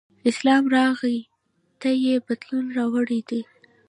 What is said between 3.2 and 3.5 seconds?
دی.